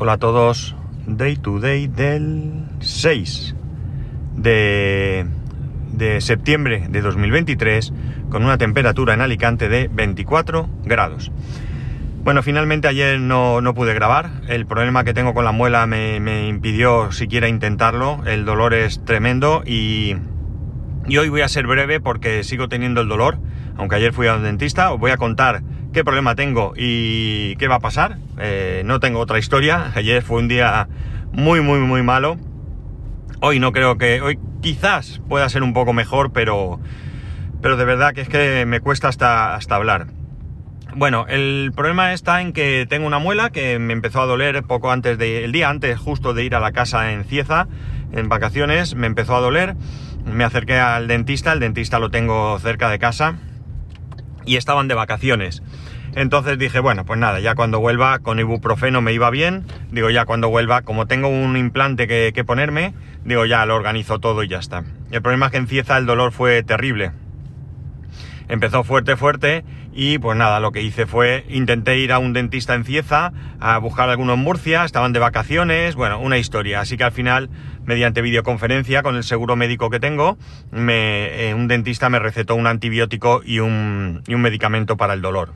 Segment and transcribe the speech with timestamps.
[0.00, 0.76] Hola a todos,
[1.08, 3.56] Day to Day del 6
[4.36, 5.26] de,
[5.90, 7.92] de, septiembre de 2023
[8.30, 11.32] con una temperatura en Alicante de 24 grados.
[12.22, 16.20] Bueno, finalmente ayer no, no pude grabar, el problema que tengo con la muela me,
[16.20, 20.14] me, impidió siquiera intentarlo, el dolor es tremendo y,
[21.08, 23.40] y hoy voy a ser breve porque sigo teniendo el dolor,
[23.76, 25.64] aunque ayer fui a un dentista, os voy a contar
[25.98, 28.18] qué problema tengo y qué va a pasar.
[28.38, 29.90] Eh, no tengo otra historia.
[29.96, 30.86] Ayer fue un día
[31.32, 32.36] muy, muy, muy malo.
[33.40, 34.20] Hoy no creo que.
[34.20, 36.78] Hoy quizás pueda ser un poco mejor, pero.
[37.60, 40.06] Pero de verdad que es que me cuesta hasta, hasta hablar.
[40.94, 44.92] Bueno, el problema está en que tengo una muela que me empezó a doler poco
[44.92, 45.44] antes de.
[45.44, 47.66] El día antes, justo de ir a la casa en Cieza,
[48.12, 49.74] en vacaciones, me empezó a doler.
[50.24, 53.34] Me acerqué al dentista, el dentista lo tengo cerca de casa.
[54.48, 55.62] Y estaban de vacaciones.
[56.14, 59.66] Entonces dije, bueno, pues nada, ya cuando vuelva con ibuprofeno me iba bien.
[59.90, 64.42] Digo, ya cuando vuelva, como tengo un implante que, ponerme, digo, ya lo organizo todo
[64.42, 64.84] y ya está.
[65.10, 67.12] El problema es que en Cieza el dolor fue terrible.
[68.48, 72.74] Empezó fuerte, fuerte y pues nada, lo que hice fue intenté ir a un dentista
[72.74, 76.80] en Cieza a buscar alguno en Murcia, estaban de vacaciones, bueno, una historia.
[76.80, 77.50] Así que al final,
[77.84, 80.38] mediante videoconferencia con el seguro médico que tengo,
[80.72, 85.52] eh, un dentista me recetó un antibiótico y un, y un medicamento para el dolor.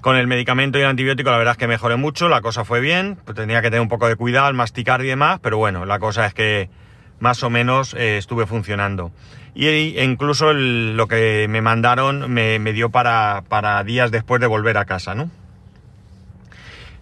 [0.00, 2.80] Con el medicamento y el antibiótico la verdad es que mejoré mucho, la cosa fue
[2.80, 5.84] bien, pues tenía que tener un poco de cuidado al masticar y demás, pero bueno,
[5.84, 6.70] la cosa es que
[7.18, 9.12] más o menos eh, estuve funcionando.
[9.54, 14.46] Y e incluso el, lo que me mandaron me, dio para, para, días después de
[14.46, 15.30] volver a casa, ¿no?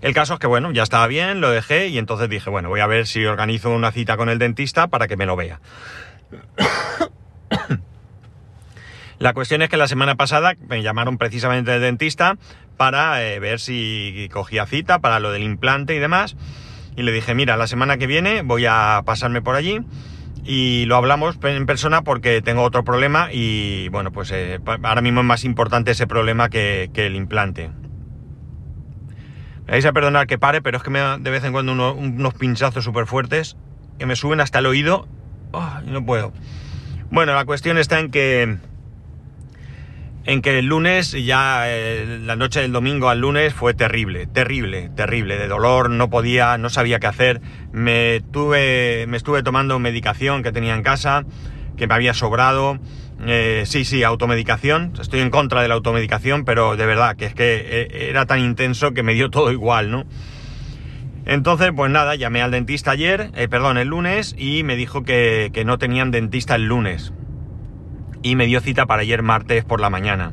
[0.00, 2.80] El caso es que bueno, ya estaba bien, lo dejé y entonces dije, bueno, voy
[2.80, 5.60] a ver si organizo una cita con el dentista para que me lo vea.
[9.19, 12.37] La cuestión es que la semana pasada me llamaron precisamente del dentista
[12.76, 16.37] para eh, ver si cogía cita para lo del implante y demás.
[16.97, 19.81] Y le dije, mira, la semana que viene voy a pasarme por allí
[20.44, 25.21] y lo hablamos en persona porque tengo otro problema y bueno, pues eh, ahora mismo
[25.21, 27.71] es más importante ese problema que, el implante.
[29.66, 31.72] Me vais a perdonar que pare, pero es que me da de vez en cuando
[31.93, 33.56] unos pinchazos súper fuertes
[33.99, 35.06] que me suben hasta el oído
[35.53, 36.32] oh, no puedo.
[37.10, 38.59] Bueno, la cuestión está en que
[40.25, 44.91] en que el lunes, ya eh, la noche del domingo al lunes fue terrible, terrible,
[44.95, 47.41] terrible, de dolor, no podía, no sabía qué hacer,
[47.73, 51.25] me, tuve, me estuve tomando medicación que tenía en casa,
[51.77, 52.79] que me había sobrado,
[53.27, 57.35] eh, sí, sí, automedicación, estoy en contra de la automedicación, pero de verdad que es
[57.35, 60.05] que eh, era tan intenso que me dio todo igual, ¿no?
[61.25, 65.65] Entonces, pues nada, llamé al dentista ayer, perdón, el lunes, y me dijo que, que
[65.65, 67.12] no tenían dentista el lunes
[68.23, 70.33] y me dio cita para ayer martes por la mañana.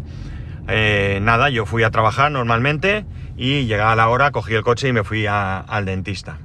[0.68, 3.06] Eh, nada, yo fui a trabajar normalmente
[3.38, 6.40] y llegada la hora cogí el coche y me fui al dentista.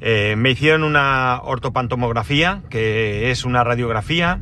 [0.00, 4.40] Eh, me hicieron una ortopantomografía, que es una radiografía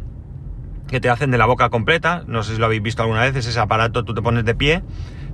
[0.89, 2.25] que te hacen de la boca completa.
[2.27, 4.55] No sé si lo habéis visto alguna vez, es ese aparato, tú te pones de
[4.55, 4.83] pie,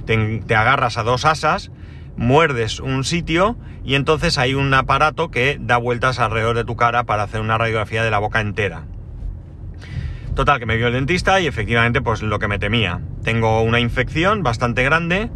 [0.05, 1.71] te, te agarras a dos asas,
[2.17, 7.05] muerdes un sitio y entonces hay un aparato que da vueltas alrededor de tu cara
[7.05, 8.85] para hacer una radiografía de la boca entera.
[10.37, 13.01] Total, que me vio el dentista y efectivamente pues lo que me temía.
[13.25, 15.31] Tengo una infección bastante grande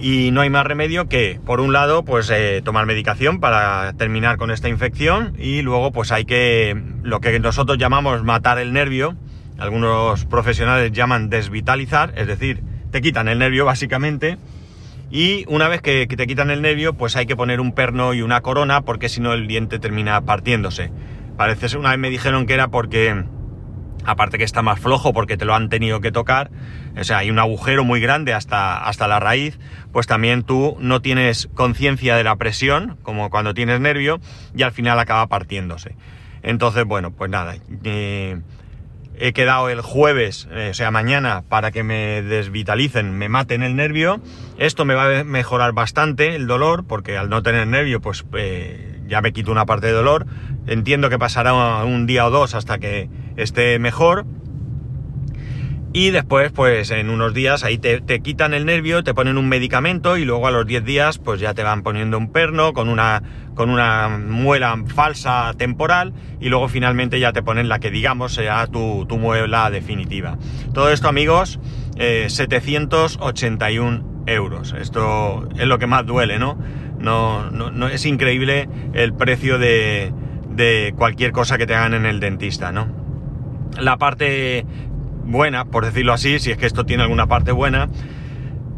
[0.00, 4.38] y no hay más remedio que, por un lado, pues eh, tomar medicación para terminar
[4.38, 9.16] con esta infección y luego pues hay que, lo que nosotros llamamos matar el nervio,
[9.58, 14.38] algunos profesionales llaman desvitalizar, es decir, te quitan el nervio básicamente
[15.10, 18.22] y una vez que, te quitan el nervio pues hay que poner un perno y
[18.22, 20.90] una corona porque si no el diente termina partiéndose.
[21.36, 23.26] Parece ser, una vez me dijeron que era porque
[24.06, 26.50] aparte que está más flojo porque te lo han tenido que tocar,
[26.98, 29.58] o sea, hay un agujero muy grande hasta, hasta la raíz,
[29.92, 34.20] pues también tú no tienes conciencia de la presión, como cuando tienes nervio,
[34.54, 35.96] y al final acaba partiéndose.
[36.42, 38.40] Entonces, bueno, pues nada, eh,
[39.18, 43.76] he quedado el jueves, eh, o sea, mañana, para que me desvitalicen, me maten el
[43.76, 44.20] nervio.
[44.58, 49.00] Esto me va a mejorar bastante el dolor, porque al no tener nervio, pues eh,
[49.06, 50.26] ya me quito una parte de dolor.
[50.66, 51.54] Entiendo que pasará
[51.84, 54.26] un día o dos hasta que esté mejor.
[55.92, 60.18] Y después, pues en unos días ahí te, quitan el nervio, te ponen un medicamento
[60.18, 63.22] y luego a los 10 días pues ya te van poniendo un perno con una,
[63.54, 68.66] con una muela falsa temporal y luego finalmente ya te ponen la que digamos sea
[68.66, 70.36] tu, tu muela definitiva.
[70.74, 71.60] Todo esto amigos,
[71.96, 74.74] 781 eh, euros.
[74.78, 76.58] Esto es lo que más duele, ¿no?
[76.98, 80.12] No, no, no es increíble el precio de,
[80.50, 83.05] de cualquier cosa que te hagan en el dentista, ¿no?
[83.80, 84.64] La parte
[85.24, 87.88] buena, por decirlo así, si es que esto tiene alguna parte buena,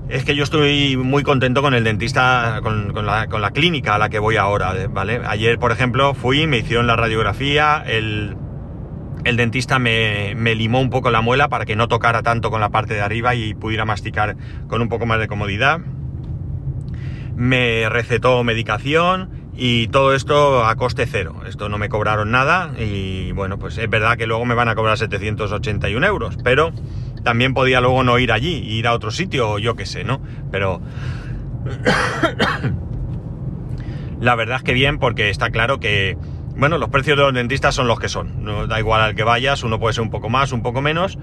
[0.08, 4.18] es que yo estoy muy contento con el dentista, con, la, clínica a la que
[4.18, 5.20] voy ahora, ¿vale?
[5.26, 8.36] Ayer, por ejemplo, fui, me hicieron la radiografía, el,
[9.24, 12.70] dentista me, me, limó un poco la muela para que no tocara tanto con la
[12.70, 14.36] parte de arriba y pudiera masticar
[14.66, 15.80] con un poco más de comodidad.
[17.36, 21.42] Me recetó medicación y todo esto a coste cero.
[21.44, 24.76] Esto no me cobraron nada y bueno, pues es verdad que luego me van a
[24.76, 26.72] cobrar 781 euros, pero
[27.24, 30.20] también podía luego no ir allí, ir a otro sitio o yo qué sé, ¿no?
[30.52, 30.80] Pero
[34.20, 36.16] la verdad es que bien porque está claro que,
[36.56, 38.44] bueno, los precios de los dentistas son los que son.
[38.44, 41.18] No da igual al que vayas, uno puede ser un poco más, un poco menos,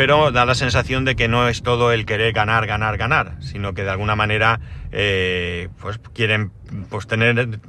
[0.00, 3.74] pero da la sensación de que no es todo el querer ganar, ganar, ganar, sino
[3.74, 4.58] que de alguna manera
[4.92, 6.52] eh, pues quieren
[6.88, 7.60] pues tener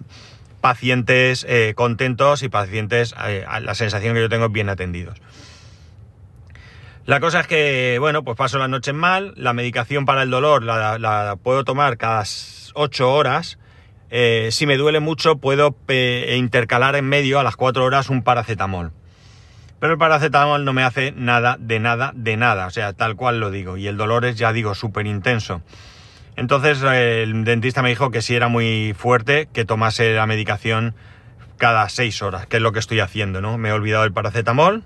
[0.61, 5.21] pacientes eh, contentos y pacientes, eh, la sensación que yo tengo, bien atendidos.
[7.05, 10.63] La cosa es que, bueno, pues paso las noches mal, la medicación para el dolor
[10.63, 12.23] la, puedo tomar cada
[12.75, 13.59] 8 horas.
[14.09, 15.75] Si me duele mucho, puedo
[16.33, 18.93] intercalar en medio a las 4 horas un paracetamol.
[19.81, 22.67] Pero el paracetamol no me hace nada, de nada, de nada.
[22.67, 23.77] O sea, tal cual lo digo.
[23.77, 25.63] Y el dolor es, ya digo, súper intenso.
[26.35, 30.93] Entonces el dentista me dijo que si era muy fuerte, que tomase la medicación
[31.57, 33.57] cada 6 horas, que es lo que estoy haciendo, ¿no?
[33.57, 34.83] Me he olvidado el paracetamol,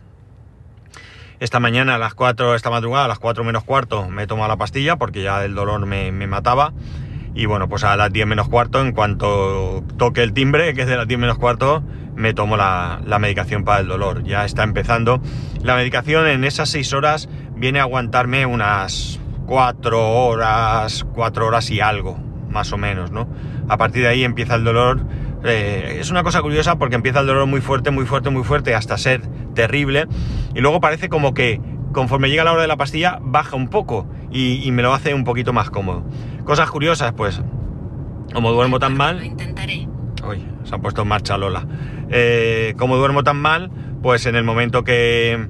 [1.42, 4.48] esta mañana a las 4, esta madrugada a las 4 menos cuarto me he tomado
[4.48, 6.72] la pastilla porque ya el dolor me, mataba.
[7.36, 10.88] Y bueno, pues a las 10 menos cuarto, en cuanto toque el timbre, que es
[10.88, 11.84] de las 10 menos cuarto,
[12.16, 14.24] me tomo la, medicación para el dolor.
[14.24, 15.22] Ya está empezando.
[15.62, 21.82] La medicación en esas 6 horas viene a aguantarme unas 4 horas, 4 horas y
[21.82, 22.18] algo,
[22.50, 23.28] más o menos, ¿no?
[23.68, 25.06] A partir de ahí empieza el dolor.
[25.44, 28.74] Eh, es una cosa curiosa porque empieza el dolor muy fuerte, muy fuerte, muy fuerte,
[28.76, 29.22] hasta ser
[29.54, 30.08] terrible.
[30.54, 31.60] Y luego parece como que
[31.96, 35.24] conforme llega la hora de la pastilla baja un poco y, me lo hace un
[35.24, 36.04] poquito más cómodo.
[36.46, 37.42] Cosas curiosas, pues,
[38.34, 39.26] como duermo tan mal...
[39.26, 39.88] intentaré.
[40.28, 41.68] Uy, se ha puesto en marcha Lola.
[42.10, 43.72] Eh, como duermo tan mal,
[44.02, 45.48] pues en el momento que,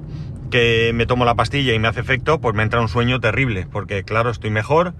[0.50, 3.66] que me tomo la pastilla y me hace efecto, pues me entra un sueño terrible,
[3.70, 4.94] porque claro, estoy mejor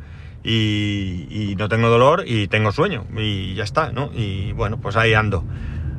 [0.44, 4.10] y, y, no tengo dolor y tengo sueño y ya está, ¿no?
[4.14, 5.44] Y bueno, pues ahí ando,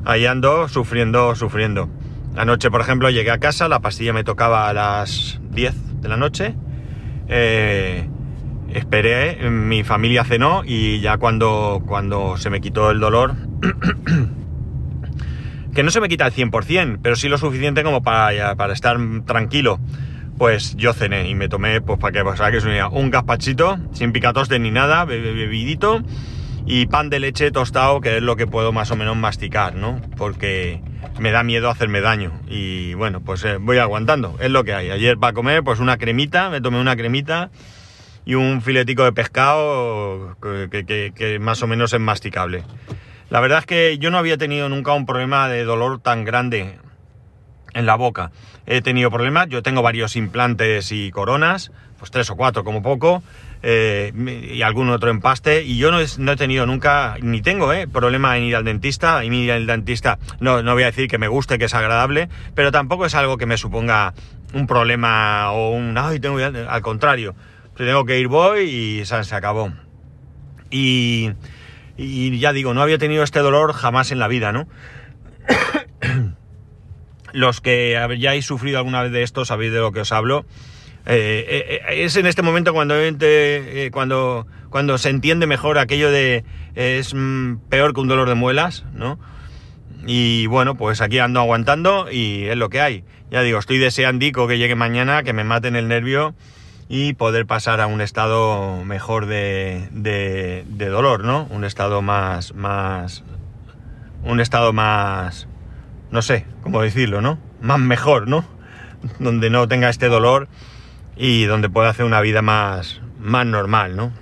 [0.06, 1.90] ahí ando sufriendo, sufriendo.
[2.36, 6.18] Anoche, por ejemplo, llegué a casa, la pastilla me tocaba a las 10 de la
[6.18, 6.56] noche.
[7.28, 8.08] Eh,
[8.74, 13.36] esperé, mi familia cenó y ya cuando, cuando se me quitó el dolor,
[15.74, 18.98] que no se me quita al 100%, pero sí lo suficiente como para, para estar
[19.26, 19.80] tranquilo,
[20.38, 24.60] pues yo cené y me tomé, pues para que, para que un gazpachito, sin picatoste
[24.60, 26.04] ni nada, bebidito,
[26.66, 30.02] y pan de leche tostado, que es lo que puedo más o menos masticar, ¿no?
[30.18, 30.82] Porque
[31.18, 32.34] me da miedo hacerme daño.
[32.48, 34.92] Y bueno, pues eh, voy aguantando, es lo que hay.
[34.92, 37.52] Ayer para comer, pues una cremita, me tomé una cremita
[38.28, 42.66] y un filetico de pescado que, más o menos es masticable.
[43.30, 46.78] La verdad es que yo no había tenido nunca un problema de dolor tan grande
[47.74, 48.32] en la boca.
[48.66, 53.24] He tenido problemas, yo tengo varios implantes y coronas, pues tres o cuatro como poco,
[53.64, 54.12] eh,
[54.54, 55.64] y algún otro empaste.
[55.64, 59.24] Y yo no he, tenido nunca, ni tengo, eh, problema en ir al dentista.
[59.24, 62.28] Y ir al dentista, no, no voy a decir que me guste, que es agradable,
[62.56, 64.14] pero tampoco es algo que me suponga
[64.54, 67.34] un problema o un, ay, tengo al contrario.
[67.78, 69.72] Tengo que ir, voy y se, acabó.
[70.72, 71.32] Y,
[71.96, 74.68] y ya digo, no había tenido este dolor jamás en la vida, ¿no?
[77.34, 80.46] Los que hayáis sufrido alguna vez de esto sabéis de lo que os hablo.
[81.06, 82.96] Eh, eh, eh, es en este momento cuando,
[83.92, 86.44] cuando, cuando se entiende mejor aquello de
[86.76, 89.20] es mm, peor que un dolor de muelas, ¿no?
[90.06, 93.04] Y bueno, pues aquí ando aguantando y es lo que hay.
[93.30, 96.34] Ya digo, estoy deseando que llegue mañana, que me maten el nervio
[96.90, 101.48] y poder pasar a un estado mejor de, de, dolor, ¿no?
[101.50, 103.24] Un estado más, más,
[104.24, 105.48] un estado más,
[106.12, 107.40] no sé cómo decirlo, ¿no?
[107.62, 108.46] Más mejor, ¿no?
[109.20, 110.48] Donde no tenga este dolor
[111.16, 114.14] y donde pueda hacer una vida más, más normal, ¿no?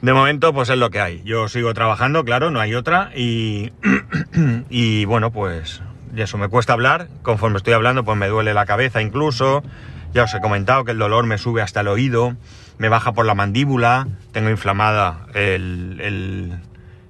[0.00, 1.22] De momento, pues es lo que hay.
[1.24, 3.12] Yo sigo trabajando, claro, no hay otra.
[3.14, 3.72] Y,
[4.68, 5.80] y bueno, pues
[6.16, 7.06] eso me cuesta hablar.
[7.22, 9.62] Conforme estoy hablando, pues me duele la cabeza incluso.
[10.12, 12.36] Ya os he comentado que el dolor me sube hasta el oído,
[12.78, 15.26] me baja por la mandíbula, tengo inflamada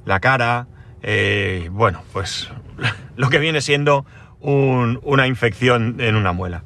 [0.05, 0.67] la cara.
[1.03, 2.49] Eh, bueno, pues
[3.17, 4.07] lo que viene siendo
[4.41, 6.63] una infección en una muela.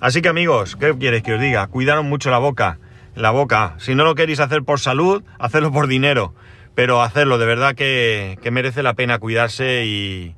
[0.00, 1.66] Así que amigos, ¿qué quieres que os diga?
[1.66, 2.78] Cuidaron mucho la boca.
[3.14, 3.74] La boca.
[3.78, 6.34] Si no lo queréis hacer por salud, hacerlo por dinero.
[6.74, 10.34] Pero hacerlo, de verdad que, merece la pena cuidarse y,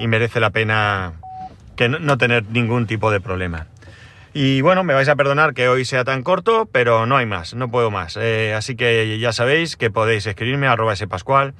[0.00, 1.12] merece la pena
[1.76, 3.68] que no, tener ningún tipo de problema.
[4.36, 7.54] Y bueno, me vais a perdonar que hoy sea tan corto, pero no hay más,
[7.54, 8.18] no puedo más.
[8.20, 11.54] Eh, así que ya sabéis que podéis escribirme a arroba spascual,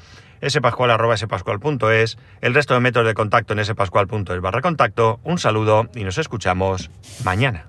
[0.45, 5.21] spascual arroba spascual.es, el resto de métodos de contacto en spascual.es barra contacto.
[5.23, 6.91] Un saludo y nos escuchamos
[7.25, 7.67] mañana.